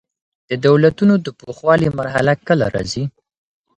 د 0.49 0.51
دولتونو 0.67 1.13
د 1.25 1.27
پوخوالي 1.39 1.89
مرحله 1.99 2.33
کله 2.47 2.65
راځي؟ 2.75 3.03